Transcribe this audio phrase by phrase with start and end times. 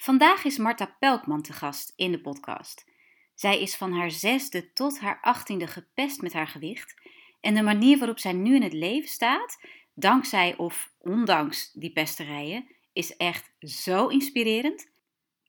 [0.00, 2.84] Vandaag is Marta Pelkman te gast in de podcast.
[3.34, 6.94] Zij is van haar zesde tot haar achttiende gepest met haar gewicht.
[7.40, 9.58] En de manier waarop zij nu in het leven staat,
[9.94, 14.90] dankzij of ondanks die pesterijen, is echt zo inspirerend.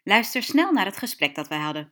[0.03, 1.91] Luister snel naar het gesprek dat wij hadden.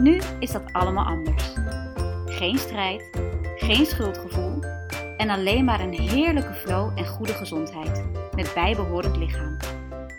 [0.00, 1.52] Nu is dat allemaal anders.
[2.26, 3.10] Geen strijd,
[3.56, 4.62] geen schuldgevoel
[5.16, 9.56] en alleen maar een heerlijke flow en goede gezondheid met bijbehorend lichaam.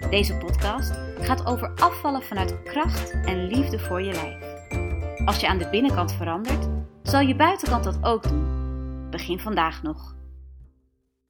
[0.10, 4.44] Deze podcast gaat over afvallen vanuit kracht en liefde voor je lijf.
[5.26, 6.68] Als je aan de binnenkant verandert,
[7.04, 9.10] zal je buitenkant dat ook doen.
[9.10, 10.16] Begin vandaag nog.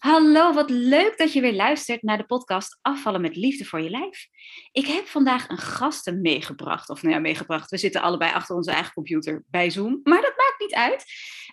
[0.02, 3.90] Hallo, wat leuk dat je weer luistert naar de podcast Afvallen met Liefde voor je
[3.90, 4.28] Lijf.
[4.72, 7.70] Ik heb vandaag een gasten meegebracht, of nou ja, meegebracht.
[7.70, 11.06] We zitten allebei achter onze eigen computer bij Zoom, maar dat maakt niet uit.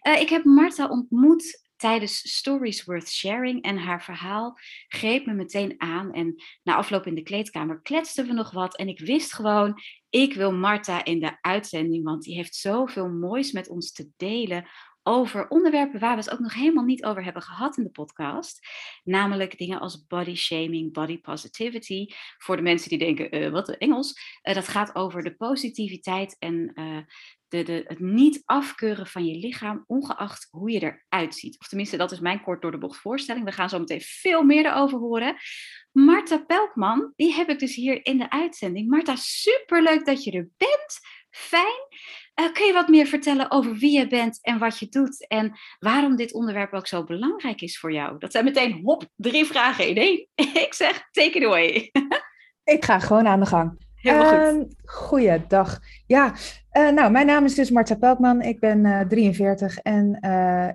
[0.03, 5.75] Uh, ik heb Marta ontmoet tijdens Stories Worth Sharing en haar verhaal greep me meteen
[5.79, 6.12] aan.
[6.12, 10.35] En na afloop in de kleedkamer kletsten we nog wat en ik wist gewoon, ik
[10.35, 14.69] wil Marta in de uitzending, want die heeft zoveel moois met ons te delen
[15.09, 18.67] over onderwerpen waar we het ook nog helemaal niet over hebben gehad in de podcast.
[19.05, 22.06] Namelijk dingen als body shaming, body positivity.
[22.39, 24.41] Voor de mensen die denken, uh, wat Engels.
[24.42, 26.73] Uh, dat gaat over de positiviteit en
[27.48, 31.59] de, de, het niet afkeuren van je lichaam, ongeacht hoe je eruit ziet.
[31.61, 33.45] Of tenminste, dat is mijn kort door de bocht voorstelling.
[33.45, 35.37] We gaan zo meteen veel meer erover horen.
[35.93, 38.88] Marta Pelkman, die heb ik dus hier in de uitzending.
[38.88, 40.99] Marta, superleuk dat je er bent.
[41.31, 41.87] Fijn.
[42.41, 45.53] Uh, kun je wat meer vertellen over wie je bent en wat je doet en
[45.78, 48.19] waarom dit onderwerp ook zo belangrijk is voor jou?
[48.19, 50.26] Dat zijn meteen hop, drie vragen in één.
[50.65, 51.91] Ik zeg, take it away.
[52.75, 53.87] Ik ga gewoon aan de gang.
[53.94, 54.56] Heel goed.
[54.56, 55.78] Uh, goeiedag.
[56.06, 56.34] Ja,
[56.72, 58.43] uh, nou, mijn naam is dus Marta Pelkman.
[58.43, 60.19] Ik ben 43 en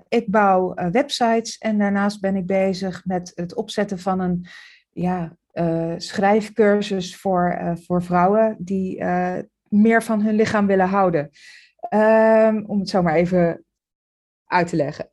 [0.08, 1.58] ik bouw websites.
[1.58, 4.46] En daarnaast ben ik bezig met het opzetten van een
[4.92, 5.36] ja,
[5.96, 9.04] schrijfcursus voor, voor vrouwen die
[9.74, 11.30] meer van hun lichaam willen houden.
[11.94, 13.64] Um, om het zo maar even
[14.44, 15.08] uit te leggen.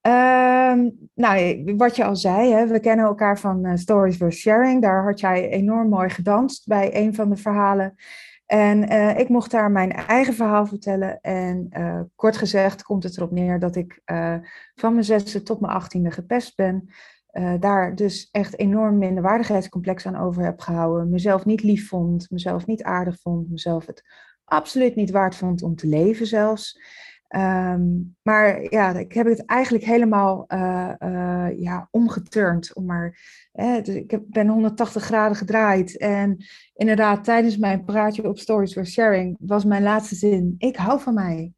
[0.00, 4.82] Um, nou, wat je al zei, hè, we kennen elkaar van uh, Stories for Sharing.
[4.82, 7.94] Daar had jij enorm mooi gedanst bij een van de verhalen.
[8.46, 11.20] En uh, ik mocht daar mijn eigen verhaal vertellen.
[11.20, 14.00] En uh, kort gezegd komt het erop neer dat ik
[14.74, 16.88] van mijn zesde tot mijn achttiende gepest ben.
[17.60, 21.10] Daar dus echt enorm minderwaardigheidscomplex aan over heb gehouden.
[21.10, 24.02] Mezelf niet lief vond, mezelf niet aardig vond, mezelf het
[24.44, 26.78] absoluut niet waard vond om te leven zelfs.
[27.28, 32.74] Um, maar ja, ik heb het eigenlijk helemaal uh, ja, omgeturnd.
[32.74, 33.18] Om maar,
[33.82, 35.98] dus ik ben 180 graden gedraaid.
[35.98, 41.00] En inderdaad, tijdens mijn praatje op Stories for Sharing was mijn laatste zin: Ik hou
[41.00, 41.52] van mij.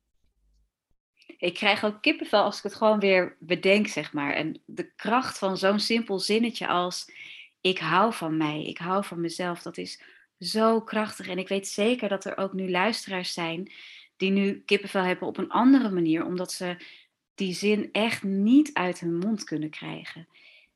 [1.39, 4.33] Ik krijg ook kippenvel als ik het gewoon weer bedenk, zeg maar.
[4.33, 7.11] En de kracht van zo'n simpel zinnetje als:
[7.61, 10.03] Ik hou van mij, ik hou van mezelf, dat is
[10.39, 11.29] zo krachtig.
[11.29, 13.73] En ik weet zeker dat er ook nu luisteraars zijn
[14.17, 16.77] die nu kippenvel hebben op een andere manier, omdat ze
[17.35, 20.29] die zin echt niet uit hun mond kunnen krijgen.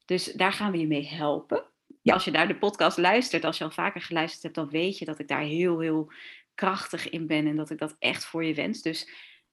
[0.04, 1.64] Dus daar gaan we je mee helpen.
[2.02, 2.14] Ja.
[2.14, 5.04] Als je naar de podcast luistert, als je al vaker geluisterd hebt, dan weet je
[5.04, 6.12] dat ik daar heel, heel
[6.54, 8.82] krachtig in ben en dat ik dat echt voor je wens.
[8.82, 9.08] Dus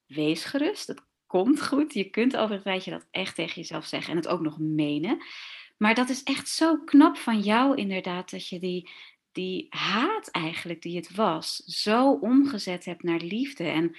[0.09, 1.93] wees gerust, het komt goed.
[1.93, 5.23] Je kunt over een tijdje dat echt tegen jezelf zeggen en het ook nog menen.
[5.77, 8.89] Maar dat is echt zo knap van jou inderdaad, dat je die,
[9.31, 13.63] die haat eigenlijk die het was, zo omgezet hebt naar liefde.
[13.63, 13.95] En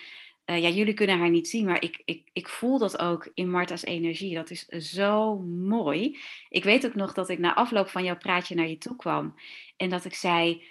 [0.46, 3.50] uh, ja, jullie kunnen haar niet zien, maar ik, ik, ik voel dat ook in
[3.50, 4.34] Marta's energie.
[4.34, 6.18] Dat is zo mooi.
[6.48, 9.34] Ik weet ook nog dat ik na afloop van jouw praatje naar je toe kwam
[9.76, 10.64] en dat ik zei: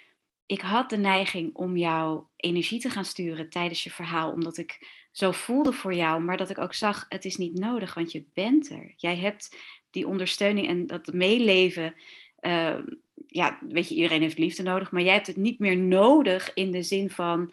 [0.46, 4.99] Ik had de neiging om jouw energie te gaan sturen tijdens je verhaal, omdat ik
[5.10, 8.24] zo voelde voor jou, maar dat ik ook zag: het is niet nodig, want je
[8.34, 8.92] bent er.
[8.96, 9.56] Jij hebt
[9.90, 11.94] die ondersteuning en dat meeleven.
[12.40, 12.78] Uh,
[13.26, 16.70] ja, weet je, iedereen heeft liefde nodig, maar jij hebt het niet meer nodig in
[16.70, 17.52] de zin van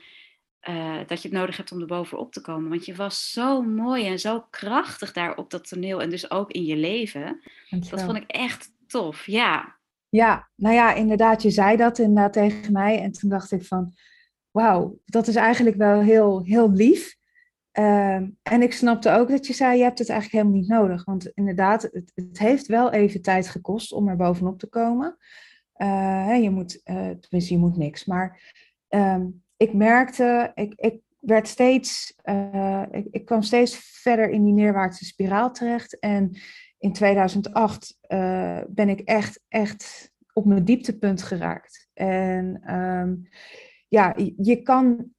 [0.69, 2.69] uh, dat je het nodig hebt om er bovenop te komen.
[2.69, 6.51] Want je was zo mooi en zo krachtig daar op dat toneel en dus ook
[6.51, 7.41] in je leven.
[7.69, 9.75] Dat vond ik echt tof, ja.
[10.09, 13.93] Ja, nou ja, inderdaad, je zei dat inderdaad tegen mij en toen dacht ik van,
[14.51, 17.16] wauw, dat is eigenlijk wel heel, heel lief.
[17.77, 21.05] Ehm, en ik snapte ook dat je zei, je hebt het eigenlijk helemaal niet nodig.
[21.05, 25.17] Want inderdaad, het, het heeft wel even tijd gekost om er bovenop te komen.
[25.77, 28.05] Uh, je, moet, uh, je moet niks.
[28.05, 28.53] Maar
[28.87, 29.25] ehm,
[29.57, 35.05] ik merkte, ik, ik werd steeds, uh, ik, ik, kwam steeds verder in die neerwaartse
[35.05, 35.99] spiraal terecht.
[35.99, 36.37] En
[36.77, 37.97] in 2008
[38.67, 41.89] ben ik echt, echt op mijn dieptepunt geraakt.
[41.93, 43.27] En um,
[43.87, 45.15] ja, je kan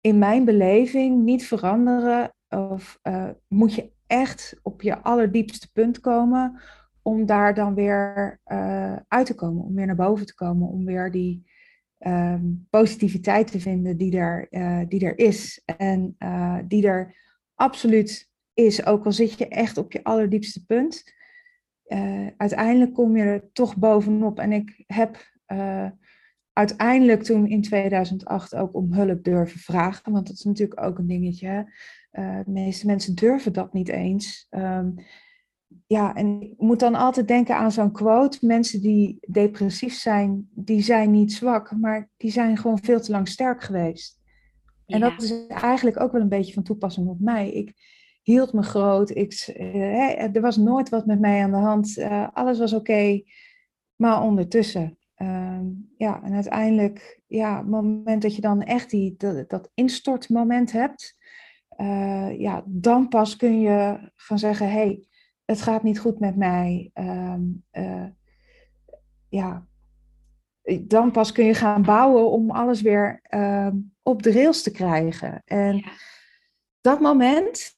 [0.00, 6.60] in mijn beleving niet veranderen of uh, moet je echt op je allerdiepste punt komen
[7.02, 10.84] om daar dan weer uh, uit te komen, om weer naar boven te komen, om
[10.84, 11.48] weer die
[11.98, 16.16] um, positiviteit te vinden die er, uh, die er is en
[16.64, 17.14] die er
[17.54, 21.04] absoluut is, ook al zit je echt op je allerdiepste punt.
[22.36, 25.16] uiteindelijk kom je er toch bovenop en ik heb
[26.52, 30.12] uiteindelijk toen in 2008 ook om hulp durven vragen.
[30.12, 31.72] Want dat is natuurlijk ook een dingetje.
[32.12, 34.46] Uh, de meeste mensen durven dat niet eens.
[34.50, 34.94] Um,
[35.86, 38.46] ja, en ik moet dan altijd denken aan zo'n quote.
[38.46, 43.28] Mensen die depressief zijn, die zijn niet zwak, maar die zijn gewoon veel te lang
[43.28, 44.18] sterk geweest.
[44.86, 47.50] En dat is eigenlijk ook wel een beetje van toepassing op mij.
[47.50, 47.74] Ik
[48.22, 49.10] hield me groot.
[49.10, 51.98] Ik, uh, er was nooit wat met mij aan de hand.
[51.98, 53.22] Uh, alles was oké.
[53.96, 59.48] Maar ondertussen Ehm, ja, en uiteindelijk, ja, het moment dat je dan echt die, dat,
[59.48, 61.16] dat instortmoment hebt,
[61.80, 65.08] uh, ja, dan pas kun je gaan zeggen, hé, hey,
[65.44, 66.90] het gaat niet goed met mij.
[66.92, 68.06] Ehm, eh,
[69.28, 69.66] ja,
[70.80, 75.42] dan pas kun je gaan bouwen om alles weer ehm, op de rails te krijgen.
[75.44, 75.84] En
[76.80, 77.72] dat moment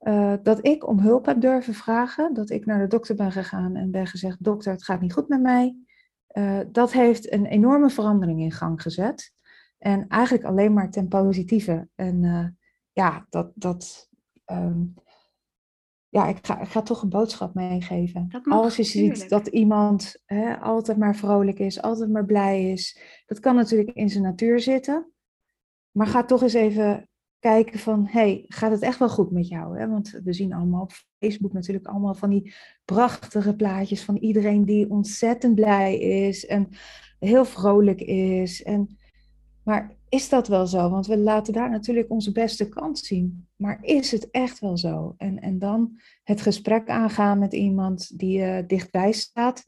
[0.00, 3.76] uh, dat ik om hulp heb durven vragen, dat ik naar de dokter ben gegaan
[3.76, 5.87] en ben gezegd, dokter, het gaat niet goed met mij.
[6.38, 9.32] Uh, dat heeft een enorme verandering in gang gezet.
[9.78, 11.88] En eigenlijk alleen maar ten positieve.
[11.94, 12.46] En uh,
[12.92, 13.50] ja, dat.
[13.54, 14.08] dat
[14.46, 14.94] um,
[16.10, 18.42] ja, ik ga, ik ga toch een boodschap meegeven.
[18.48, 23.00] Als je ziet dat iemand hè, altijd maar vrolijk is, altijd maar blij is.
[23.26, 25.12] Dat kan natuurlijk in zijn natuur zitten.
[25.90, 27.08] Maar ga toch eens even
[27.38, 29.78] kijken van, hey, gaat het echt wel goed met jou?
[29.78, 29.88] Hè?
[29.88, 32.54] Want we zien allemaal op Facebook natuurlijk allemaal van die
[32.84, 36.68] prachtige plaatjes van iedereen die ontzettend blij is en
[37.18, 38.62] heel vrolijk is.
[38.62, 38.98] En,
[39.62, 40.90] maar is dat wel zo?
[40.90, 43.46] Want we laten daar natuurlijk onze beste kant zien.
[43.56, 45.14] Maar is het echt wel zo?
[45.16, 49.64] En, en dan het gesprek aangaan met iemand die uh, dichtbij staat.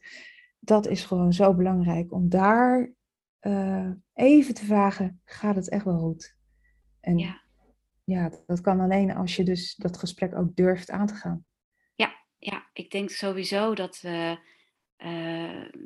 [0.61, 2.93] Dat is gewoon zo belangrijk om daar
[3.40, 6.37] uh, even te vragen: gaat het echt wel goed?
[7.00, 7.49] En ja
[8.11, 11.45] ja, dat kan alleen als je dus dat gesprek ook durft aan te gaan.
[11.95, 14.39] Ja, ja ik denk sowieso dat, we,
[14.99, 15.85] uh,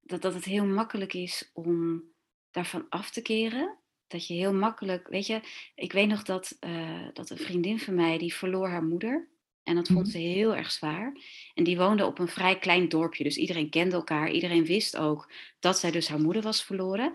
[0.00, 2.02] dat, dat het heel makkelijk is om
[2.50, 3.76] daarvan af te keren.
[4.06, 5.40] Dat je heel makkelijk, weet je,
[5.74, 9.30] ik weet nog dat, uh, dat een vriendin van mij, die verloor haar moeder.
[9.62, 10.10] En dat vond mhm.
[10.10, 11.16] ze heel erg zwaar.
[11.54, 13.24] En die woonde op een vrij klein dorpje.
[13.24, 14.30] Dus iedereen kende elkaar.
[14.30, 17.14] Iedereen wist ook dat zij dus haar moeder was verloren.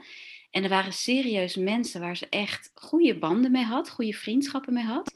[0.58, 4.84] En er waren serieus mensen waar ze echt goede banden mee had, goede vriendschappen mee
[4.84, 5.14] had.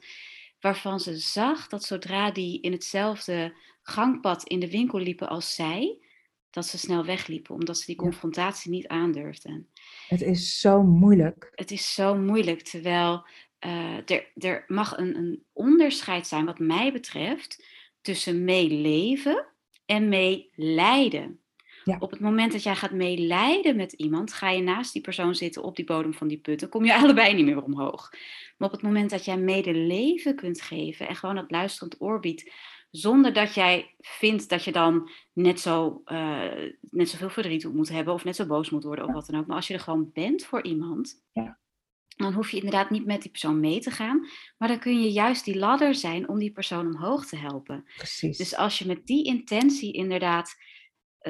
[0.60, 5.98] Waarvan ze zag dat zodra die in hetzelfde gangpad in de winkel liepen als zij,
[6.50, 9.68] dat ze snel wegliepen, omdat ze die confrontatie niet aandurfden.
[10.08, 11.52] Het is zo moeilijk.
[11.54, 13.26] Het is zo moeilijk, terwijl
[13.66, 17.64] uh, er, er mag een, een onderscheid zijn, wat mij betreft,
[18.00, 19.46] tussen meeleven
[19.86, 21.41] en meelijden.
[21.84, 21.96] Ja.
[21.98, 25.62] Op het moment dat jij gaat meelijden met iemand, ga je naast die persoon zitten
[25.62, 26.60] op die bodem van die put.
[26.60, 28.10] Dan kom je allebei niet meer omhoog.
[28.56, 32.50] Maar op het moment dat jij medeleven kunt geven en gewoon het luisterend oor biedt,
[32.90, 38.14] zonder dat jij vindt dat je dan net, zo, uh, net zoveel verdriet moet hebben
[38.14, 39.46] of net zo boos moet worden of wat dan ook.
[39.46, 41.58] Maar als je er gewoon bent voor iemand, ja.
[42.16, 44.26] dan hoef je inderdaad niet met die persoon mee te gaan.
[44.58, 47.84] Maar dan kun je juist die ladder zijn om die persoon omhoog te helpen.
[47.96, 48.36] Precies.
[48.36, 50.56] Dus als je met die intentie inderdaad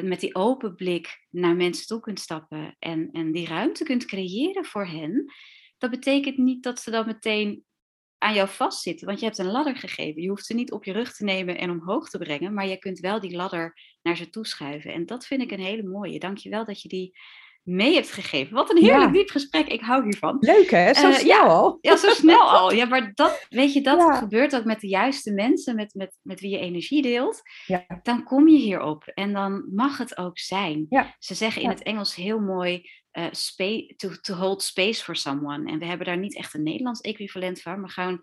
[0.01, 4.65] met die open blik naar mensen toe kunt stappen en, en die ruimte kunt creëren
[4.65, 5.33] voor hen,
[5.79, 7.65] dat betekent niet dat ze dan meteen
[8.19, 9.07] aan jou vastzitten.
[9.07, 10.23] Want je hebt een ladder gegeven.
[10.23, 12.79] Je hoeft ze niet op je rug te nemen en omhoog te brengen, maar je
[12.79, 14.93] kunt wel die ladder naar ze toe schuiven.
[14.93, 16.19] En dat vind ik een hele mooie.
[16.19, 17.19] Dank je wel dat je die
[17.63, 18.55] mee hebt gegeven.
[18.55, 19.67] Wat een heerlijk diep gesprek.
[19.67, 20.37] Ik hou hiervan.
[20.41, 20.95] Leuk hè?
[20.95, 21.79] Zo uh, snel ja, al.
[21.81, 22.73] Ja, zo snel al.
[22.73, 26.41] Ja, maar dat, weet je, dat gebeurt ook met de juiste mensen, met, met, met
[26.41, 27.43] wie je energie deelt.
[27.67, 27.87] Ja.
[28.03, 30.87] Dan kom je hierop en dan mag het ook zijn.
[31.19, 35.71] Ze zeggen in het Engels heel mooi, uh, space, to, to hold space for someone.
[35.71, 38.21] En we hebben daar niet echt een Nederlands equivalent van, maar gewoon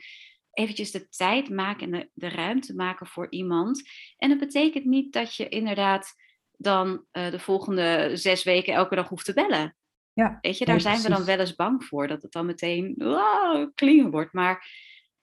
[0.53, 3.89] eventjes de tijd maken en de, de ruimte maken voor iemand.
[4.17, 6.13] En dat betekent niet dat je inderdaad
[6.62, 9.75] dan uh, de volgende zes weken elke dag hoeft te bellen.
[10.13, 12.94] Ja, Weet je, daar zijn we dan wel eens bang voor, dat het dan meteen
[12.98, 14.34] wow, klingen wordt.
[14.34, 14.68] Maar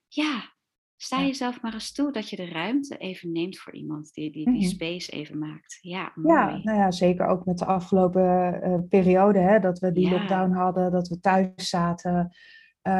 [0.08, 0.54] ja,
[0.96, 4.44] sta jezelf maar eens toe dat je de ruimte even neemt voor iemand die die,
[4.44, 4.68] die mhm.
[4.68, 5.78] space even maakt.
[5.80, 6.38] Ja, mooi.
[6.38, 10.52] Ja, nou ja, zeker ook met de afgelopen uh, periode, hè, dat we die lockdown
[10.52, 12.34] hadden, dat we thuis zaten.
[12.82, 12.92] Uh,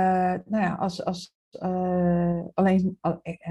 [0.45, 2.99] nou ja, als, als uh, alleen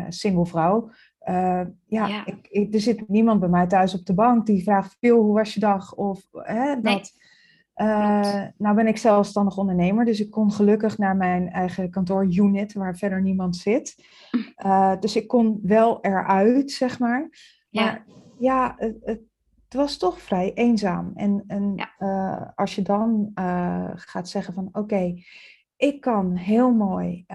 [0.09, 0.91] single vrouw.
[1.25, 1.67] Ja,
[2.07, 2.25] ja.
[2.25, 5.33] Ik, ik, er zit niemand bij mij thuis op de bank die vraagt: Pil, hoe
[5.33, 5.93] was je dag?
[5.93, 6.83] Of hè, dat.
[6.83, 7.01] Nee.
[7.75, 12.97] Uh, nou ben ik zelfstandig ondernemer, dus ik kon gelukkig naar mijn eigen kantoorunit, waar
[12.97, 14.05] verder niemand zit.
[14.65, 17.29] Uh, dus ik kon wel eruit, zeg maar.
[17.69, 18.05] Maar
[18.39, 19.19] ja, het, het,
[19.69, 21.11] was toch vrij eenzaam.
[21.15, 23.31] En, en uh, als je dan
[23.95, 25.13] gaat zeggen van oké,
[25.75, 27.25] ik kan heel mooi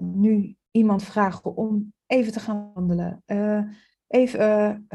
[0.00, 3.22] nu iemand vragen om even te gaan wandelen,
[4.06, 4.86] even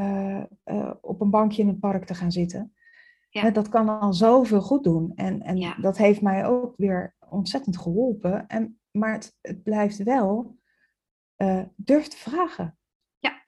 [1.01, 2.75] op een bankje in het park te gaan zitten.
[3.29, 3.49] Ja.
[3.49, 5.11] Dat kan al zoveel goed doen.
[5.15, 8.47] En, en dat heeft mij ook weer ontzettend geholpen.
[8.47, 10.59] En, maar het, het blijft wel,
[11.75, 12.77] durf te vragen.
[13.19, 13.45] Ja.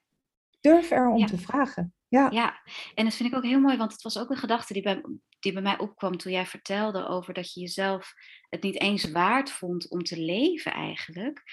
[0.59, 1.93] Durf erom te vragen.
[2.07, 2.29] Ja.
[2.31, 2.61] ja,
[2.95, 5.01] en dat vind ik ook heel mooi, want het was ook een gedachte die bij,
[5.39, 8.13] die bij mij opkwam toen jij vertelde over dat je jezelf
[8.49, 11.43] het niet eens waard vond om te leven eigenlijk.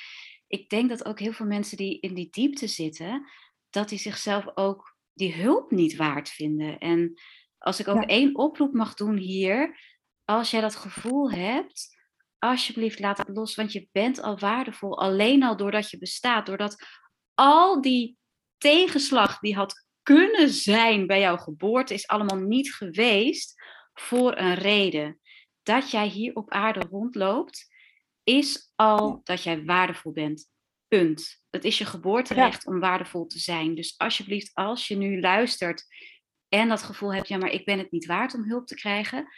[0.50, 3.30] Ik denk dat ook heel veel mensen die in die diepte zitten,
[3.68, 6.78] dat die zichzelf ook die hulp niet waard vinden.
[6.78, 7.20] En
[7.58, 9.80] als ik ook één oproep mag doen hier,
[10.24, 11.98] als jij dat gevoel hebt,
[12.38, 14.98] alsjeblieft laat het los, want je bent al waardevol.
[14.98, 16.86] Alleen al doordat je bestaat, doordat
[17.34, 18.16] al die
[18.58, 25.20] tegenslag die had kunnen zijn bij jouw geboorte, is allemaal niet geweest voor een reden.
[25.62, 27.69] Dat jij hier op aarde rondloopt,
[28.30, 30.48] is al dat jij waardevol bent.
[30.88, 31.42] Punt.
[31.50, 33.74] Het is je geboorterecht om waardevol te zijn.
[33.74, 35.84] Dus alsjeblieft, als je nu luistert
[36.48, 39.28] en dat gevoel hebt, ja, maar ik ben het niet waard om hulp te krijgen.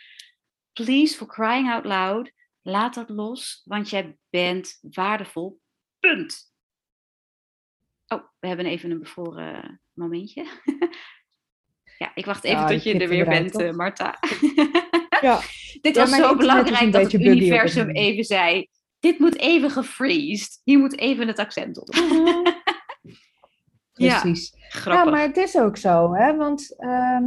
[0.73, 2.33] Please, for crying out loud,
[2.63, 5.61] laat dat los, want jij bent waardevol.
[5.99, 6.53] Punt.
[8.07, 10.47] Oh, we hebben even een bevroren momentje.
[11.99, 14.19] ja, ik wacht even tot je er weer bent, uh, Marta.
[15.21, 15.41] ja.
[15.81, 18.69] Dit was zo belangrijk dat het universum even zei,
[19.03, 20.61] dit moet even gefreezed.
[20.65, 21.89] Hier moet even het accent op.
[23.93, 24.55] Precies.
[24.85, 26.37] Ja, ja, maar het is ook zo, hè?
[26.37, 27.25] Want ehm,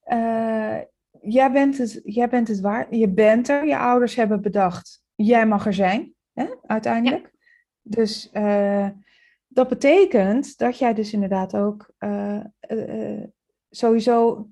[0.00, 0.78] eh,
[1.20, 2.94] jij, bent het, jij bent het waar.
[2.94, 3.66] Je bent er.
[3.66, 5.02] Je ouders hebben bedacht.
[5.14, 6.46] Jij mag er zijn, hè?
[6.62, 7.32] uiteindelijk.
[7.82, 8.88] Dus uh,
[9.46, 12.40] dat betekent dat jij dus inderdaad ook uh,
[13.70, 14.48] sowieso.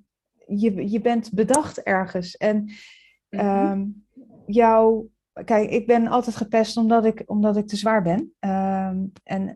[0.47, 2.37] Je, je bent bedacht ergens.
[2.37, 2.71] En
[3.29, 4.05] um,
[4.45, 5.09] jouw
[5.43, 8.33] kijk, ik ben altijd gepest omdat ik, omdat ik te zwaar ben.
[8.39, 9.55] Um, en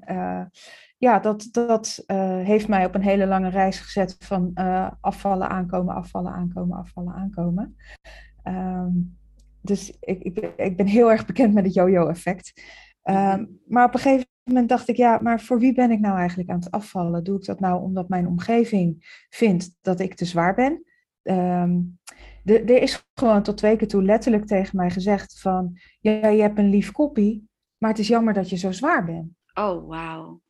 [0.99, 5.49] ja, dat, dat uh, heeft mij op een hele lange reis gezet van uh, afvallen,
[5.49, 7.75] aankomen, afvallen, aankomen, afvallen, aankomen.
[8.43, 9.17] Um,
[9.61, 12.61] dus ik, ik, ik, ben heel erg bekend met het yo-yo-effect.
[13.03, 16.17] Um, maar op een gegeven moment dacht ik, ja, maar voor wie ben ik nou
[16.17, 17.23] eigenlijk aan het afvallen?
[17.23, 20.83] Doe ik dat nou omdat mijn omgeving vindt dat ik te zwaar ben?
[22.49, 26.57] Er is gewoon tot twee keer toe letterlijk tegen mij gezegd van, ja, je hebt
[26.57, 29.31] een lief koppie, maar het is jammer dat je zo zwaar bent.
[29.53, 30.41] Oh, wauw.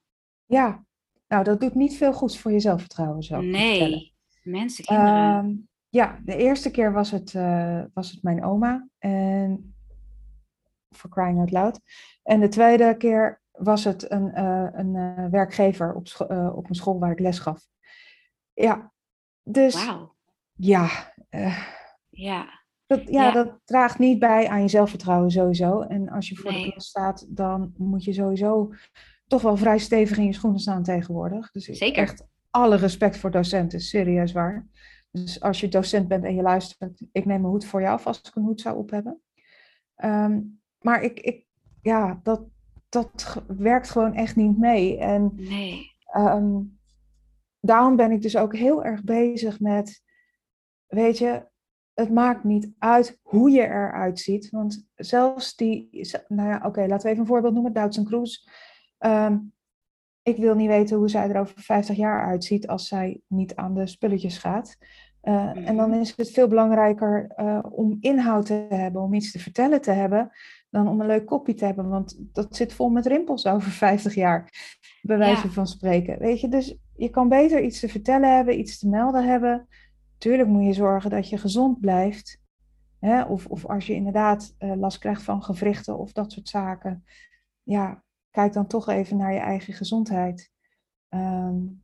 [0.46, 0.86] Ja,
[1.28, 3.42] nou dat doet niet veel goeds voor je zelfvertrouwen zo.
[3.42, 4.14] Nee,
[4.44, 5.50] mensen, kinderen.
[5.50, 5.58] Uh,
[5.90, 8.88] ja, de eerste keer was het, uh, was het mijn oma.
[8.98, 9.76] En
[10.96, 11.80] for crying out loud.
[12.24, 16.08] En de tweede keer was het een, uh, een uh, werkgever op,
[16.56, 17.68] op een school waar ik les gaf.
[18.54, 18.92] Ja,
[19.44, 20.10] dus wow.
[20.54, 21.14] ja,
[22.20, 22.58] ja.
[22.86, 25.82] Dat, ja, ja, dat draagt niet bij aan je zelfvertrouwen sowieso.
[25.82, 26.64] En als je voor nee.
[26.64, 28.74] de klas staat, dan moet je sowieso
[29.28, 31.52] toch wel vrij stevig in je schoenen staan tegenwoordig.
[31.52, 32.02] Dus Zeker.
[32.02, 34.68] echt alle respect voor docenten, serieus waar.
[35.12, 38.08] Dus als je docent bent en je luistert, ik neem mijn hoed voor je af
[38.08, 39.22] als ik een hoed zou op hebben.
[39.96, 40.40] Ehm,
[40.80, 41.46] maar ik, ik,
[41.82, 42.42] ja, dat,
[42.90, 44.98] dat werkt gewoon echt niet mee.
[44.98, 45.92] En nee.
[46.18, 46.80] Um,
[47.60, 50.04] daarom ben ik dus ook heel erg bezig met,
[50.88, 51.48] weet je,
[52.00, 54.50] het maakt niet uit hoe je eruit ziet.
[54.50, 55.90] Want zelfs die,
[56.28, 58.50] nou ja, oké, laten we even een voorbeeld noemen, Doutzen Kroes.
[58.98, 59.38] Ehm,
[60.22, 63.74] ik wil niet weten hoe zij er over 50 jaar uitziet als zij niet aan
[63.74, 64.78] de spulletjes gaat.
[65.24, 69.40] Uh, En dan is het veel belangrijker uh, om inhoud te hebben, om iets te
[69.40, 70.32] vertellen te hebben,
[70.70, 71.90] dan om een leuk kopje te hebben.
[71.90, 74.52] Want dat zit vol met rimpels over 50 jaar,
[75.02, 75.54] bij wijze ja.
[75.54, 76.20] van spreken.
[76.20, 79.68] Weet je, dus je kan beter iets te vertellen hebben, iets te melden hebben.
[80.20, 82.42] Tuurlijk moet je zorgen dat je gezond blijft.
[83.00, 83.24] Hè?
[83.24, 87.06] Of, of als je inderdaad uh, last krijgt van gewrichten of dat soort zaken.
[87.64, 90.52] Ja, kijk dan toch even naar je eigen gezondheid.
[91.10, 91.84] Um,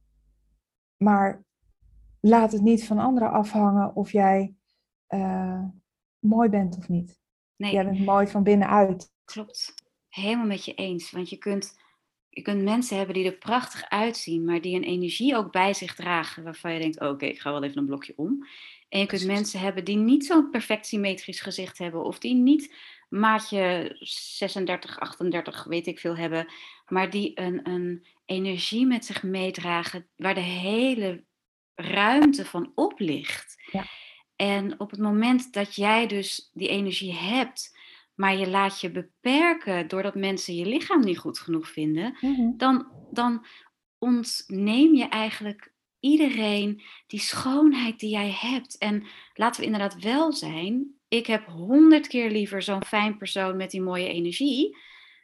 [0.97, 1.43] maar
[2.19, 4.55] laat het niet van anderen afhangen of jij
[5.09, 5.63] uh,
[6.19, 7.19] mooi bent of niet.
[7.55, 7.73] Nee.
[7.73, 9.11] Jij bent mooi van binnenuit.
[9.25, 9.73] Klopt.
[10.09, 11.11] Helemaal met je eens.
[11.11, 11.75] Want je kunt
[12.35, 15.95] je kunt mensen hebben die er prachtig uitzien, maar die een energie ook bij zich
[15.95, 18.47] dragen waarvan je denkt, oké, ik ga wel even een blokje om.
[18.89, 22.75] En je kunt mensen hebben die niet zo'n perfect symmetrisch gezicht hebben of die niet
[23.09, 26.47] maatje 36, 38, weet ik veel hebben,
[26.87, 31.23] maar die een, een energie met zich meedragen waar de hele
[31.75, 33.55] ruimte van oplicht.
[33.71, 33.85] Ja.
[34.35, 37.74] En op het moment dat jij dus die energie hebt,
[38.15, 42.57] maar je laat je beperken doordat mensen je lichaam niet goed genoeg vinden, mhm.
[42.57, 43.45] dan, dan
[43.97, 48.77] ontneem je eigenlijk iedereen die schoonheid die jij hebt.
[48.77, 49.03] En
[49.33, 53.81] laten we inderdaad wel zijn, ik heb honderd keer liever zo'n fijn persoon met die
[53.81, 54.77] mooie energie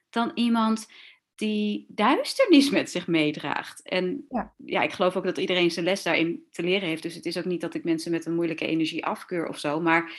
[0.10, 0.88] dan iemand
[1.36, 3.82] die duisternis met zich meedraagt.
[3.82, 4.54] En ja.
[4.66, 4.82] ja.
[4.82, 7.04] ik geloof ook dat iedereen zijn les daarin te leren heeft.
[7.04, 9.80] Dus het is ook niet dat ik mensen met een moeilijke energie afkeur of zo.
[9.80, 10.14] Maar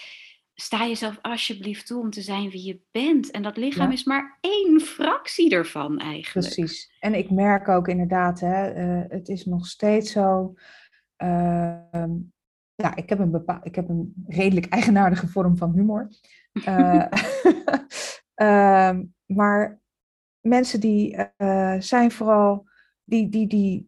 [0.54, 3.30] sta jezelf alsjeblieft toe om te zijn wie je bent.
[3.30, 6.54] En dat lichaam is maar één fractie ervan eigenlijk.
[6.54, 6.96] Precies.
[7.00, 10.54] En ik merk ook inderdaad, hè, uh, het is nog steeds zo.
[11.22, 12.04] Uh,
[12.74, 16.08] ja, ik heb, een bepaal, ik heb een redelijk eigenaardige vorm van humor.
[16.52, 17.06] Uh,
[19.38, 19.80] maar
[20.40, 22.68] mensen die uh, zijn vooral,
[23.04, 23.86] die, die, die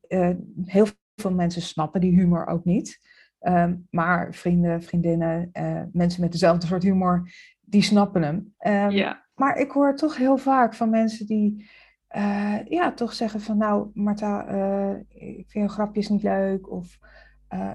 [0.65, 3.01] heel veel mensen snappen die humor ook niet.
[3.49, 8.55] Um, maar vrienden, vriendinnen, uh, mensen met dezelfde soort humor, die snappen hem.
[8.59, 9.27] Um, ja.
[9.35, 11.71] Maar ik hoor toch heel vaak van mensen die
[12.17, 16.71] uh, ja, toch zeggen van nou, Marta, uh, ik vind grapjes niet leuk.
[16.71, 16.99] Of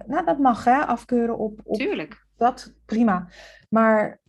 [0.05, 2.25] nou, dat mag hè, afkeuren op, op Tuurlijk.
[2.35, 3.27] dat, prima.
[3.69, 4.19] Maar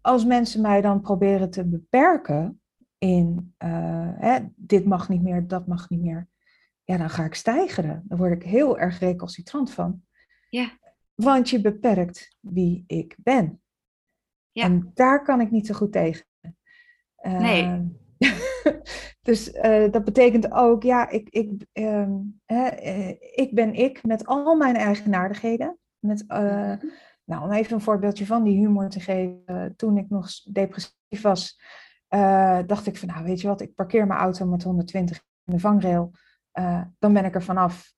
[0.00, 2.60] als mensen mij dan proberen te beperken
[2.98, 3.54] in
[4.18, 6.28] hè, dit mag niet meer, dat mag niet meer.
[6.84, 8.02] Ja, dan ga ik stijgeren.
[8.04, 10.02] Dan word ik heel erg recalcitrant van.
[10.48, 10.80] Ja.
[11.14, 13.62] Want je beperkt wie ik ben.
[14.52, 14.64] Ja.
[14.64, 16.24] En daar kan ik niet zo goed tegen.
[17.22, 17.62] Nee.
[17.62, 17.86] Ehm,
[19.28, 22.08] dus uh, dat betekent ook, ja, ik, ik, uh,
[22.44, 25.78] hè, uh, ik ben ik met al mijn eigenaardigheden.
[25.98, 26.74] Met, uh,
[27.24, 29.74] nou, om even een voorbeeldje van die humor te geven.
[29.76, 31.60] Toen ik nog depressief was,
[32.66, 35.60] dacht ik van, nou, weet je wat, ik parkeer mijn auto met 120 in de
[35.60, 36.10] vangrail.
[36.98, 37.92] dan ben ik er vanaf.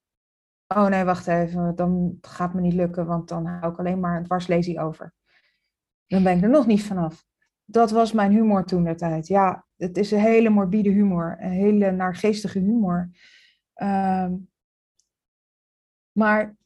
[0.77, 4.17] Oh nee, wacht even, dan gaat me niet lukken, want dan hou ik alleen maar
[4.17, 5.15] een dwarslesie over.
[6.07, 7.25] Dan ben ik er nog niet vanaf.
[7.65, 9.27] Dat was mijn humor toen de tijd.
[9.27, 13.11] Ja, het is een hele morbide humor, een hele naargeestige humor.
[13.75, 14.35] Ehm,
[16.13, 16.57] maar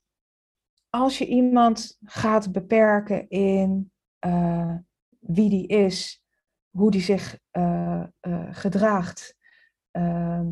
[0.91, 3.93] als je iemand gaat beperken in
[4.27, 4.75] uh,
[5.19, 6.25] wie die is,
[6.71, 9.37] hoe die zich uh, uh, gedraagt,
[9.91, 10.47] ehm,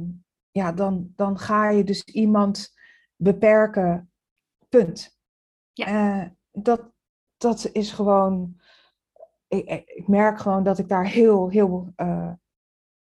[0.51, 2.76] ja, dan, dan ga je dus iemand
[3.17, 4.11] beperken.
[4.69, 5.19] Punt.
[5.73, 6.21] Ja.
[6.23, 6.83] Uh, dat,
[7.37, 8.61] dat is gewoon.
[9.49, 12.33] Ik, ik, merk gewoon dat ik daar heel, heel, uh,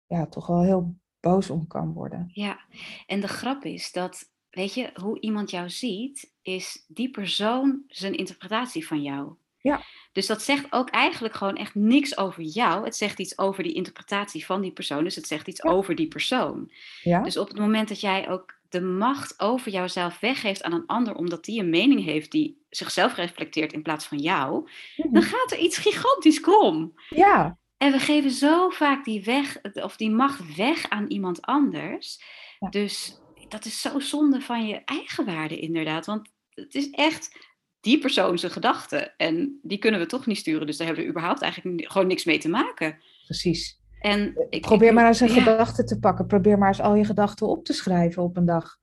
[0.06, 2.30] ja, toch wel heel boos om kan worden.
[2.34, 2.60] Ja,
[3.06, 8.18] en de grap is dat, weet je, hoe iemand jou ziet, is die persoon zijn
[8.18, 9.36] interpretatie van jou.
[9.66, 9.82] Ja.
[10.12, 12.86] Dus dat zegt ook eigenlijk gewoon echt niks over jou.
[12.86, 15.04] Het zegt iets over die interpretatie van die persoon.
[15.04, 16.72] Dus het zegt iets over die persoon.
[17.02, 17.22] Ja.
[17.22, 21.16] Dus op het moment dat jij ook de macht over jouzelf weggeeft aan een ander,
[21.16, 25.22] omdat die een mening heeft die zichzelf reflecteert in plaats van jou, dan mhm.
[25.22, 26.94] gaat er iets gigantisch krom.
[27.10, 27.58] Ja.
[27.78, 32.22] En we geven zo vaak die, weg, of die macht weg aan iemand anders.
[32.70, 36.06] Dus dat is zo zonde van je eigen waarde, inderdaad.
[36.06, 37.38] Want het is echt
[37.80, 39.18] die persoon zijn gedachten.
[39.18, 40.68] En die kunnen we toch niet sturen.
[40.68, 43.00] Dus daar hebben we überhaupt eigenlijk gewoon niks mee te maken.
[43.26, 43.80] Precies.
[44.06, 46.26] En ik, Probeer maar eens een gedachte te pakken.
[46.26, 48.78] Probeer maar eens al je gedachten op te schrijven op een dag.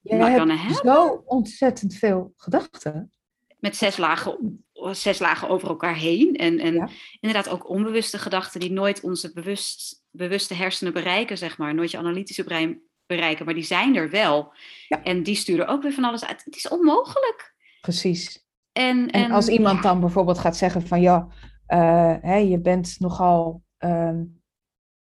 [0.00, 3.12] Je hebt zo ontzettend veel gedachten.
[3.58, 6.36] Met zes lagen, zes lagen over elkaar heen.
[6.36, 11.74] En, en inderdaad ook onbewuste gedachten die nooit onze bewust, bewuste hersenen bereiken, zeg maar.
[11.74, 14.52] Nooit je analytische brein bereiken, maar die zijn er wel.
[14.88, 15.02] Ja.
[15.02, 16.44] En die sturen ook weer van alles uit.
[16.44, 17.54] Het is onmogelijk.
[17.80, 18.44] Precies.
[18.72, 21.28] En, en, als iemand dan bijvoorbeeld gaat zeggen van ja,
[21.68, 24.42] uh, hè, je bent nogal Um,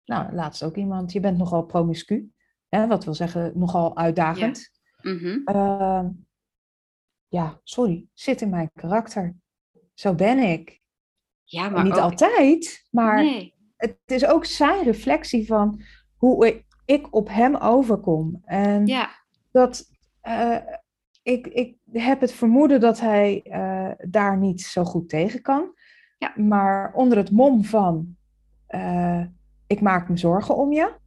[0.04, 2.30] nou, laatst ook iemand, je bent nogal promiscu.
[2.68, 4.70] Hè, wat wil zeggen, nogal uitdagend.
[4.96, 5.12] Ja.
[5.12, 5.40] Mhm.
[5.44, 6.08] Ehm,
[7.28, 9.36] ja, sorry, zit in mijn karakter.
[9.94, 10.80] Zo ben ik.
[11.44, 13.54] Ja, maar niet altijd, maar nee.
[13.76, 15.82] het is ook zijn reflectie van
[16.16, 18.42] hoe ik op hem overkom.
[18.44, 19.10] En ja.
[19.50, 19.90] dat
[20.22, 20.56] uh,
[21.22, 25.74] ik, ik heb het vermoeden dat hij uh, daar niet zo goed tegen kan.
[26.18, 26.32] Ja.
[26.36, 28.16] Maar onder het mom van
[28.74, 29.24] uh,
[29.66, 31.00] ik maak me zorgen om je,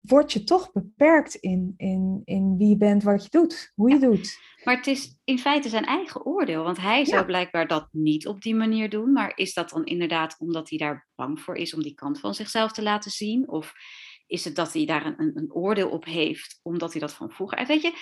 [0.00, 3.98] word je toch beperkt in, in, in wie je bent, wat je doet, hoe je
[3.98, 4.38] doet.
[4.64, 8.42] Maar het is in feite zijn eigen oordeel, want hij zou blijkbaar dat niet op
[8.42, 9.12] die manier doen.
[9.12, 12.34] Maar is dat dan inderdaad omdat hij daar bang voor is om die kant van
[12.34, 13.48] zichzelf te laten zien?
[13.48, 13.72] Of
[14.26, 17.30] Is het dat hij daar een, een, een oordeel op heeft, omdat hij dat van
[17.30, 17.66] vroeger?
[17.66, 17.92] Weet je,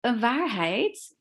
[0.00, 1.16] een waarheid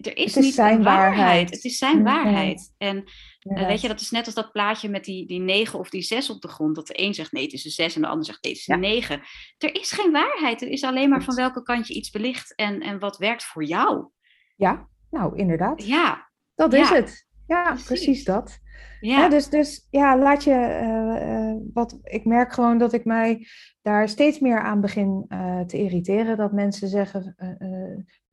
[0.00, 1.16] er is, niet zijn waarheid.
[1.16, 1.50] waarheid.
[1.50, 2.74] Het is zijn waarheid.
[2.78, 3.04] En
[3.42, 6.02] uh, weet je, dat is net als dat plaatje met die, die negen of die
[6.02, 6.74] zes op de grond.
[6.74, 8.60] Dat de een zegt nee, het is een zes en de ander zegt nee, het
[8.60, 9.20] is een negen.
[9.58, 10.62] Er is geen waarheid.
[10.62, 13.64] Er is alleen maar van welke kant je iets belicht en, en wat werkt voor
[13.64, 14.08] jou.
[14.56, 15.84] Ja, nou inderdaad.
[15.84, 16.30] Ja.
[16.54, 17.26] Dat is het.
[17.46, 18.58] Ja, precies, dat.
[19.00, 19.28] Ja.
[19.28, 20.80] dus, dus ja, laat je.
[20.82, 23.46] Uh, wat, ik merk gewoon dat ik mij
[23.82, 26.36] daar steeds meer aan begin uh, te irriteren.
[26.36, 27.34] Dat mensen zeggen,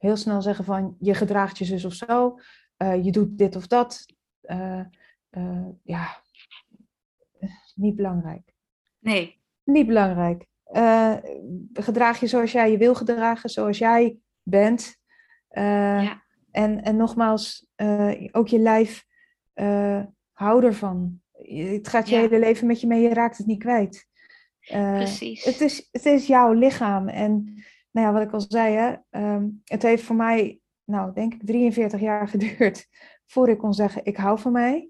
[0.01, 2.39] heel snel zeggen van je gedraagt je zus of zo,
[2.77, 4.05] uh, je doet dit of dat.
[4.41, 4.81] Uh,
[5.31, 6.21] uh, ja,
[7.75, 8.53] niet belangrijk.
[8.99, 9.41] Nee.
[9.63, 10.45] Niet belangrijk.
[11.73, 14.97] gedraag je zoals jij je wil gedragen, zoals jij bent.
[15.49, 16.23] Ja.
[16.51, 17.67] en, en nogmaals,
[18.31, 19.05] ook je lijf,
[20.31, 21.21] hou ervan.
[21.31, 24.07] Het gaat je hele leven met je mee, je raakt het niet kwijt.
[24.67, 25.43] Precies.
[25.43, 29.47] Het is, het is jouw lichaam en nou ja, wat ik al zei, hè, ehm,
[29.63, 32.87] het heeft voor mij, nou, denk ik 43 jaar geduurd
[33.31, 34.89] voor ik kon zeggen, ik hou van mij.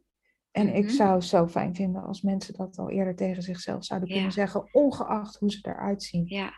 [0.51, 0.93] En ik mhm.
[0.93, 4.69] zou het zo fijn vinden als mensen dat al eerder tegen zichzelf zouden kunnen zeggen,
[4.71, 6.23] ongeacht hoe ze eruit zien.
[6.27, 6.53] Ja,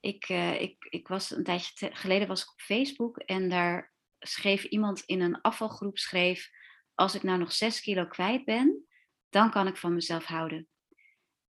[0.00, 4.64] ik, uh, ik, ik was een tijdje geleden was ik op Facebook en daar schreef
[4.64, 6.50] iemand in een afvalgroep, schreef,
[6.94, 8.86] als ik nou nog 6 kilo kwijt ben,
[9.28, 10.68] dan kan ik van mezelf houden.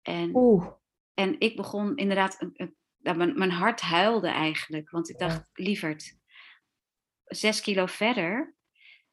[0.03, 0.67] En, Oeh.
[1.15, 4.91] en ik begon inderdaad een, een nou, mijn, mijn hart huilde eigenlijk.
[4.91, 6.17] Want ik dacht, lieverd,
[7.25, 8.55] zes kilo verder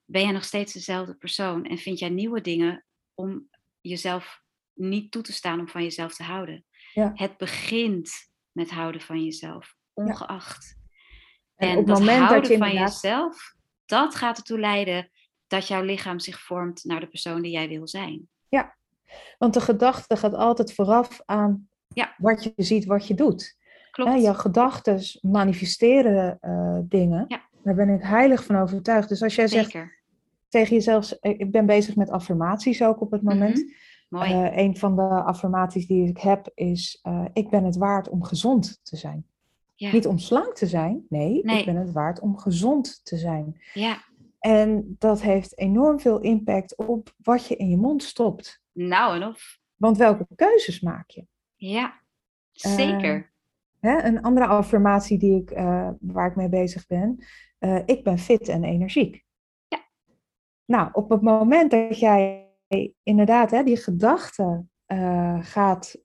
[0.06, 1.66] ben je nog steeds dezelfde persoon.
[1.66, 3.50] En vind jij nieuwe dingen om
[3.82, 4.42] jezelf
[4.74, 6.66] niet toe te staan om van jezelf te houden.
[6.94, 7.12] Ja.
[7.16, 8.12] Het begint
[8.52, 10.76] met houden van jezelf, ongeacht.
[11.56, 15.12] En, en op het moment houden dat je van jezelf, dat gaat ertoe leiden
[15.48, 18.30] dat jouw lichaam zich vormt naar de persoon die jij wil zijn.
[18.50, 18.78] Ja,
[19.38, 22.16] want de gedachte gaat altijd vooraf aan ja.
[22.18, 23.60] wat je ziet, wat je doet.
[23.92, 24.22] Klopt.
[24.22, 27.26] je gedachten manifesteren uh, dingen.
[27.28, 27.42] Ja.
[27.64, 29.10] Daar ben ik heilig van overtuigd.
[29.10, 29.78] Dus als jij zegt
[30.50, 33.58] tegen jezelf, ik ben bezig met affirmaties ook op het moment.
[33.58, 33.74] Mm
[34.12, 34.34] Mooi.
[34.34, 38.24] Uh, een van de affirmaties die ik heb is, uh, ik ben het waard om
[38.24, 39.26] gezond te zijn.
[39.76, 39.92] Ja.
[39.92, 43.62] Niet om slank te zijn, nee, nee, ik ben het waard om gezond te zijn.
[43.74, 44.04] Ja.
[44.40, 48.62] En dat heeft enorm veel impact op wat je in je mond stopt.
[48.72, 49.60] Nou en of.
[49.76, 51.26] Want welke keuzes maak je?
[51.56, 52.02] Ja,
[52.52, 53.31] zeker.
[53.82, 57.24] Hè, een andere affirmatie die ik, uh, waar ik mee bezig ben.
[57.60, 59.24] Uh, ik ben fit en energiek.
[59.68, 59.80] Ja.
[60.66, 62.50] Nou, op het moment dat jij
[63.04, 66.00] inderdaad hè, die gedachte uh, gaat,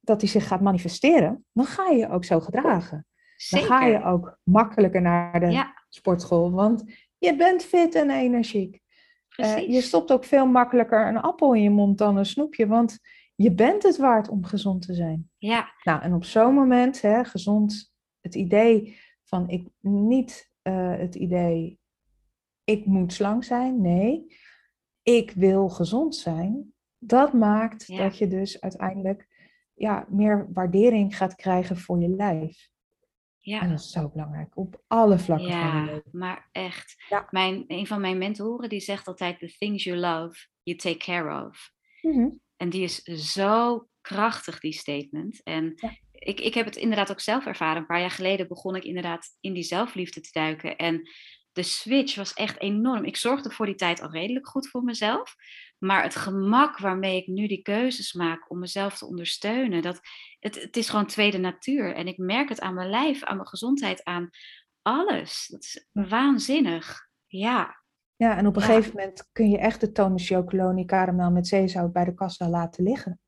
[0.00, 3.06] dat die zich gaat manifesteren, dan ga je ook zo gedragen.
[3.36, 3.68] Zeker.
[3.68, 5.74] Dan ga je ook makkelijker naar de ja.
[5.88, 6.84] sportschool, want
[7.18, 8.80] je bent fit en energiek.
[9.66, 12.98] je stopt ook veel makkelijker een appel in je mond dan een snoepje, want
[13.42, 15.30] je bent het waard om gezond te zijn.
[15.38, 15.74] Ja.
[15.82, 21.78] Nou, en op zo'n moment, hè, gezond, het idee van ik niet uh, het idee
[22.64, 23.80] ik moet slank zijn.
[23.80, 24.36] Nee,
[25.02, 26.72] ik wil gezond zijn.
[26.98, 29.28] Dat maakt dat je dus uiteindelijk
[29.74, 32.68] ja, meer waardering gaat krijgen voor je lijf.
[33.38, 33.60] Ja.
[33.60, 36.10] En dat is zo belangrijk op alle vlakken ja, van je leven.
[36.12, 37.04] maar echt.
[37.08, 37.26] Ja.
[37.30, 41.46] Mijn, een van mijn mentoren die zegt altijd: The things you love, you take care
[41.46, 41.72] of.
[42.00, 45.42] Mm en die is zo krachtig, die statement.
[45.42, 45.74] En
[46.12, 47.76] ik, ik heb het inderdaad ook zelf ervaren.
[47.76, 50.76] Een paar jaar geleden begon ik inderdaad in die zelfliefde te duiken.
[50.76, 51.10] En
[51.52, 53.04] de switch was echt enorm.
[53.04, 55.34] Ik zorgde voor die tijd al redelijk goed voor mezelf.
[55.78, 60.00] Maar het gemak waarmee ik nu die keuzes maak om mezelf te ondersteunen, dat,
[60.38, 61.94] het, het is gewoon tweede natuur.
[61.94, 64.30] En ik merk het aan mijn lijf, aan mijn gezondheid, aan
[64.82, 65.46] alles.
[65.46, 67.08] Dat is waanzinnig.
[67.26, 67.79] Ja.
[68.20, 71.92] Ja, en op een gegeven moment kun je echt de tonus chocoloni karamel met zeezout
[71.92, 73.20] bij de kassa laten liggen.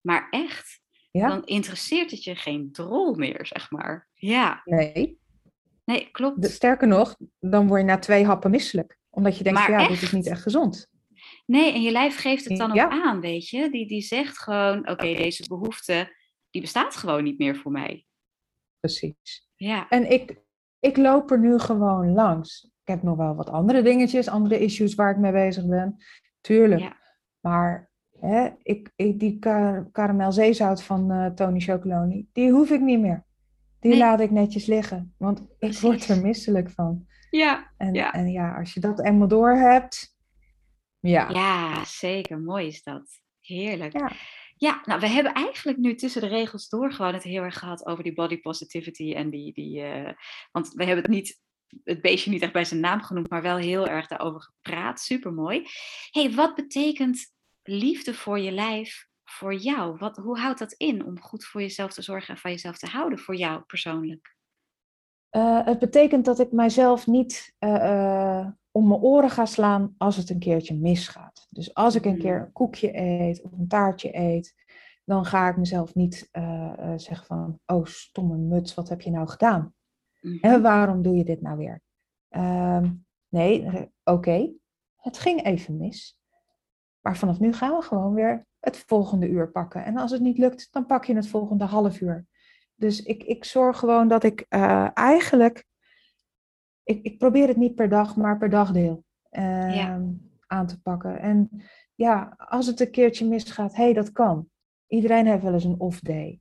[0.00, 0.80] Maar echt?
[1.10, 1.28] Ja?
[1.28, 4.08] Dan interesseert het je geen drol meer, zeg maar.
[4.14, 4.62] Ja.
[4.64, 5.18] Nee.
[5.84, 6.50] Nee, klopt.
[6.50, 8.98] sterker nog, dan word je na twee happen misselijk.
[9.10, 10.90] Omdat je denkt, van, ja, dit is niet echt gezond.
[11.46, 13.70] Nee, en je lijf geeft het dan ook aan, weet je.
[13.70, 16.16] Die, die zegt gewoon, oké, deze behoefte,
[16.50, 18.06] die bestaat gewoon niet meer voor mij.
[18.80, 19.48] Precies.
[19.56, 19.88] Ja.
[19.88, 20.40] En ik,
[20.80, 25.10] ik loop er nu gewoon langs heb nog wel wat andere dingetjes, andere issues waar
[25.10, 25.96] ik mee bezig ben.
[26.40, 26.80] Tuurlijk.
[26.80, 26.96] Ja.
[27.40, 29.38] Maar hè, ik, ik, die
[29.92, 33.24] kar zeezout van uh, Tony Chocoloni, die hoef ik niet meer.
[33.80, 37.06] Die laat ik netjes liggen, want ik word er misselijk van.
[37.30, 37.70] Ja.
[37.76, 38.12] En ja.
[38.12, 40.18] en ja, als je dat eenmaal door hebt,
[41.00, 41.28] ja.
[41.30, 42.40] Ja, zeker.
[42.40, 43.20] Mooi is dat.
[43.40, 43.92] Heerlijk.
[43.92, 44.12] Ja.
[44.56, 47.86] Ja, nou, we hebben eigenlijk nu tussen de regels door gewoon het heel erg gehad
[47.86, 50.12] over die body positivity en die, die uh,
[50.52, 51.40] want we hebben het niet
[51.84, 55.00] het beestje niet echt bij zijn naam genoemd, maar wel heel erg daarover gepraat.
[55.00, 55.66] Super mooi.
[56.10, 59.96] hey, wat betekent liefde voor je lijf voor jou?
[59.98, 62.86] Wat, hoe houdt dat in om goed voor jezelf te zorgen en van jezelf te
[62.86, 64.36] houden voor jou persoonlijk?
[65.36, 70.16] Uh, het betekent dat ik mijzelf niet uh, uh, om mijn oren ga slaan als
[70.16, 71.46] het een keertje misgaat.
[71.50, 72.44] Dus als ik een keer Mm.
[72.44, 74.54] een koekje eet of een taartje eet,
[75.04, 76.28] dan ga ik mezelf niet
[76.96, 79.74] zeggen van, oh stomme muts, wat heb je nou gedaan?
[80.20, 80.38] Mhm.
[80.40, 81.80] En waarom doe je dit nou weer?
[82.28, 82.92] Ehm,
[83.28, 83.66] nee,
[84.04, 84.50] oké,
[84.96, 86.18] het ging even mis.
[87.00, 89.84] Maar vanaf nu gaan we gewoon weer het volgende uur pakken.
[89.84, 92.26] En als het niet lukt, dan pak je het volgende half uur.
[92.74, 95.64] Dus ik, ik zorg gewoon dat ik uh, eigenlijk.
[96.82, 100.02] Ik, ik probeer het niet per dag, maar per dagdeel uh, Ja.
[100.46, 101.20] aan te pakken.
[101.20, 101.62] En
[101.94, 104.48] ja, als het een keertje misgaat, hé, hey, dat kan.
[104.86, 106.40] Iedereen heeft wel eens een off-day.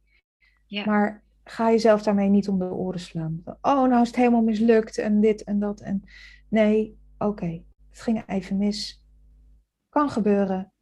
[0.65, 0.85] Ja.
[0.85, 3.41] Maar ga jezelf daarmee niet om de oren slaan.
[3.45, 5.81] Oh, nou is het helemaal mislukt en dit en dat.
[5.81, 6.03] En
[6.49, 9.03] nee, oké, het ging even mis.
[9.89, 10.73] Kan gebeuren.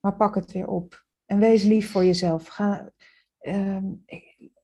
[0.00, 1.06] Maar pak het weer op.
[1.26, 2.46] En wees lief voor jezelf.
[2.46, 2.92] Ga,
[3.40, 4.04] um,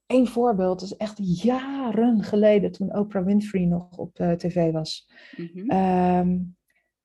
[0.07, 5.09] Eén voorbeeld is echt jaren geleden toen Oprah Winfrey nog op uh, tv was.
[5.37, 5.70] Mhm.
[5.76, 6.57] Um,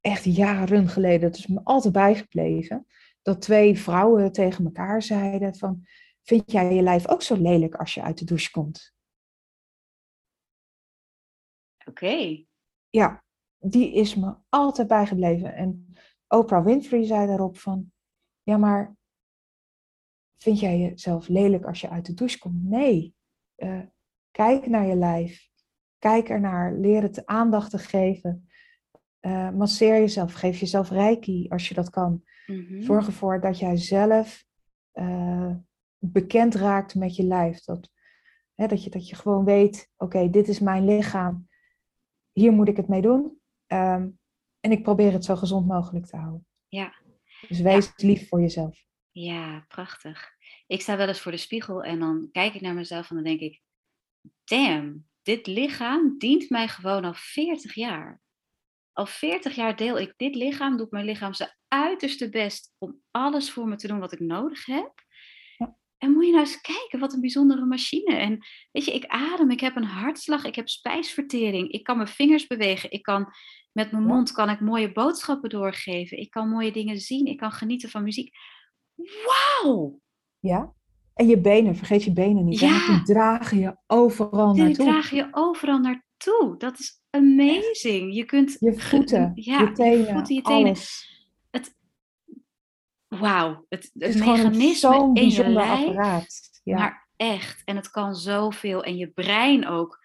[0.02, 1.32] echt jaren geleden.
[1.32, 2.86] Dat is me altijd bijgebleven.
[3.21, 5.86] Dat twee vrouwen tegen elkaar zeiden van...
[6.23, 8.93] Vind jij je lijf ook zo lelijk als je uit de douche komt?
[11.79, 11.89] Oké.
[11.89, 12.47] Okay.
[12.89, 13.23] Ja,
[13.58, 15.53] die is me altijd bijgebleven.
[15.53, 15.93] En
[16.27, 17.91] Oprah Winfrey zei daarop van...
[18.43, 18.97] Ja, maar
[20.38, 22.63] vind jij jezelf lelijk als je uit de douche komt?
[22.63, 23.15] Nee.
[23.58, 23.82] Uh,
[24.32, 25.49] kijk naar je lijf.
[25.97, 26.73] Kijk ernaar.
[26.73, 28.49] Leer het aandacht te geven.
[29.21, 30.34] Uh, masseer jezelf.
[30.34, 32.23] Geef jezelf reiki als je dat kan.
[32.45, 32.82] Mhm.
[32.82, 34.45] Zorg ervoor dat jij zelf
[34.93, 35.55] uh,
[35.99, 37.63] bekend raakt met je lijf.
[37.63, 37.89] Dat,
[38.55, 41.47] hè, dat, je, dat je gewoon weet, oké, okay, dit is mijn lichaam.
[42.31, 43.39] Hier moet ik het mee doen.
[43.67, 44.19] Um,
[44.59, 46.47] en ik probeer het zo gezond mogelijk te houden.
[46.67, 46.93] Ja.
[47.47, 48.07] Dus wees Ja.
[48.07, 48.83] lief voor jezelf.
[49.12, 50.29] Ja, prachtig.
[50.67, 53.25] Ik sta wel eens voor de spiegel en dan kijk ik naar mezelf en dan
[53.25, 53.62] denk ik:
[54.43, 58.21] damn, dit lichaam dient mij gewoon al 40 jaar.
[58.93, 63.51] Al 40 jaar deel ik dit lichaam, doet mijn lichaam zijn uiterste best om alles
[63.51, 64.91] voor me te doen wat ik nodig heb.
[65.99, 68.15] En moet je nou eens kijken, wat een bijzondere machine.
[68.15, 68.38] En
[68.71, 72.47] weet je, ik adem, ik heb een hartslag, ik heb spijsvertering, ik kan mijn vingers
[72.47, 73.33] bewegen, ik kan
[73.71, 77.51] met mijn mond kan ik mooie boodschappen doorgeven, ik kan mooie dingen zien, ik kan
[77.51, 78.35] genieten van muziek.
[79.25, 79.99] Wauw!
[80.39, 80.73] Ja?
[81.13, 82.59] En je benen, vergeet je benen niet.
[82.59, 82.88] Ja.
[82.88, 84.85] Die dragen je overal Die naartoe.
[84.85, 86.55] draag je overal naartoe.
[86.57, 88.15] Dat is amazing.
[88.15, 90.65] Je kunt Je voeten, ja, je tenen, voeten, je tenen.
[90.67, 91.07] alles.
[93.10, 95.88] Wauw, het, mechanisme in je lijf.
[95.88, 96.60] apparaat.
[96.63, 96.78] Ja.
[96.78, 98.84] Maar echt, en het kan zoveel.
[98.84, 100.00] En je brein ook.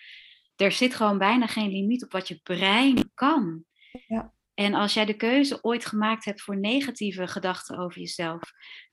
[0.57, 3.65] Er zit gewoon bijna geen limiet op wat je brein kan.
[4.07, 4.33] Ja.
[4.55, 8.53] En als jij de keuze ooit gemaakt hebt voor negatieve gedachten over jezelf,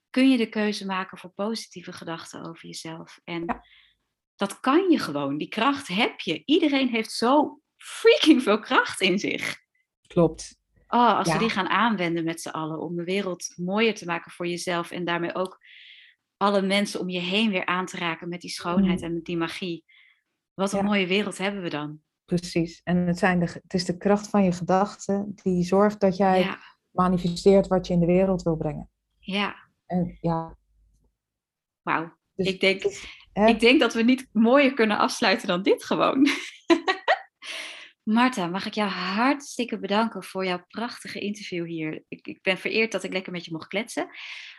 [0.10, 3.20] kun je de keuze maken voor positieve gedachten over jezelf.
[3.24, 3.66] En Ja.
[4.36, 5.38] dat kan je gewoon.
[5.38, 6.42] Die kracht heb je.
[6.46, 9.58] Iedereen heeft zo freaking veel kracht in zich.
[10.08, 10.60] Klopt.
[10.94, 11.34] Oh, als Ja.
[11.34, 14.92] we die gaan aanwenden met z'n allen om de wereld mooier te maken voor jezelf
[14.92, 15.60] en daarmee ook
[16.38, 19.06] alle mensen om je heen weer aan te raken met die schoonheid Mm.
[19.06, 19.86] en met die magie.
[20.54, 20.86] Wat een Ja.
[20.86, 22.00] mooie wereld hebben we dan.
[22.26, 22.82] Precies.
[22.84, 26.40] En het, zijn de, het is de kracht van je gedachten die zorgt dat jij
[26.40, 26.60] Ja,
[26.92, 28.90] manifesteert wat je in de wereld wil brengen.
[29.20, 29.56] ja.
[29.86, 30.58] En ja,
[31.82, 32.18] Wauw.
[32.36, 32.84] dus Ik denk-
[33.34, 36.28] Ik denk dat we niet mooier kunnen afsluiten dan dit gewoon.
[38.04, 42.04] Marta, mag ik jou hartstikke bedanken voor jouw prachtige interview hier.
[42.08, 44.08] Ik, ik ben vereerd dat ik lekker met je mocht kletsen.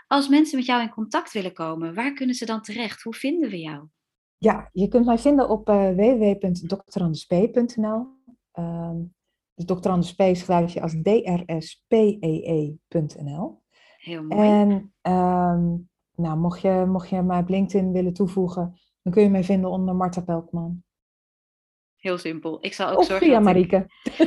[0.07, 3.03] Als mensen met jou in contact willen komen, waar kunnen ze dan terecht?
[3.03, 3.87] Hoe vinden we jou?
[4.39, 8.07] Ja, je kunt mij vinden op uh, www.drandesp.nl.
[8.53, 9.01] Ehm
[9.55, 9.89] dus Dr.
[9.89, 13.63] Anders P schrijf je als drspee.nl.
[13.99, 14.49] Heel mooi.
[14.49, 15.77] En ehm,
[16.15, 19.71] nou, mocht, je, mocht je mij op LinkedIn willen toevoegen, dan kun je mij vinden
[19.71, 20.83] onder Marta Pelkman.
[22.03, 22.59] Heel simpel.
[22.61, 23.87] Ik zal ook Of zorgen via ik- Marieke.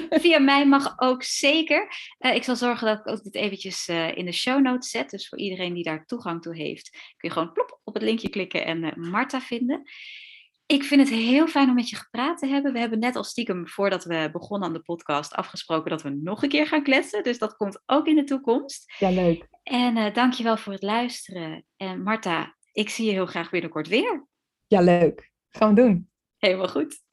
[0.21, 1.87] Via mij mag ook zeker.
[2.17, 5.09] Eh, ik zal zorgen dat ik ook dit eventjes eh, in de show notes zet.
[5.09, 8.29] Dus voor iedereen die daar toegang toe heeft, kun je gewoon plop op het linkje
[8.29, 9.81] klikken en eh, Marta vinden.
[10.65, 12.73] Ik vind het heel fijn om met je gepraat te hebben.
[12.73, 16.43] We hebben net al stiekem, voordat we begonnen aan de podcast, afgesproken dat we nog
[16.43, 17.23] een keer gaan kletsen.
[17.23, 18.93] Dus dat komt ook in de toekomst.
[18.99, 19.47] Ja, leuk.
[19.63, 21.65] En dankjewel voor het luisteren.
[21.77, 24.27] En Marta, ik zie je heel graag binnenkort weer.
[24.67, 25.31] Ja, leuk.
[25.49, 26.09] Gaan we doen.
[26.37, 27.03] Helemaal goed.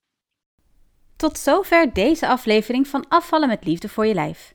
[1.22, 4.54] Tot zover deze aflevering van Afvallen met Liefde voor je lijf.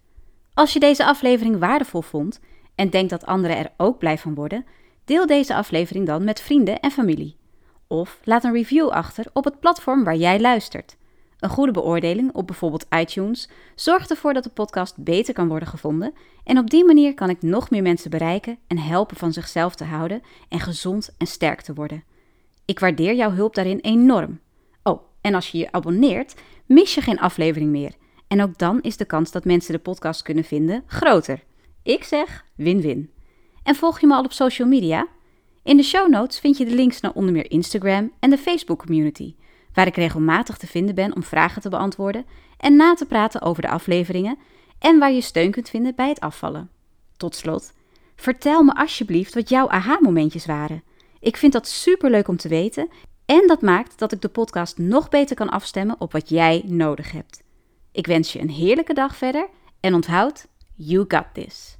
[0.53, 2.39] Als je deze aflevering waardevol vond
[2.75, 4.65] en denkt dat anderen er ook blij van worden,
[5.06, 7.38] deel deze aflevering dan met vrienden en familie.
[7.88, 10.97] Of laat een review achter op het platform waar jij luistert.
[11.39, 16.13] Een goede beoordeling op bijvoorbeeld iTunes zorgt ervoor dat de podcast beter kan worden gevonden
[16.43, 19.84] en op die manier kan ik nog meer mensen bereiken en helpen van zichzelf te
[19.84, 22.03] houden en gezond en sterk te worden.
[22.65, 24.39] Ik waardeer jouw hulp daarin enorm.
[24.84, 26.36] Oh, en als je je abonneert,
[26.67, 27.91] mis je geen aflevering meer.
[28.27, 31.43] En ook dan is de kans dat mensen de podcast kunnen vinden groter.
[31.84, 33.12] Ik zeg win-win.
[33.63, 35.08] En volg je me al op social media?
[35.63, 38.80] In de show notes vind je de links naar onder meer Instagram en de Facebook
[38.80, 39.36] community,
[39.73, 42.25] waar ik regelmatig te vinden ben om vragen te beantwoorden
[42.58, 44.38] en na te praten over de afleveringen
[44.80, 46.69] en waar je steun kunt vinden bij het afvallen.
[47.17, 47.73] Tot slot,
[48.15, 50.84] vertel me alsjeblieft wat jouw aha-momentjes waren.
[51.19, 52.89] Ik vind dat superleuk om te weten
[53.27, 57.11] en dat maakt dat ik de podcast nog beter kan afstemmen op wat jij nodig
[57.11, 57.43] hebt.
[57.91, 59.47] Ik wens je een heerlijke dag verder
[59.79, 61.76] en onthoud, you got this.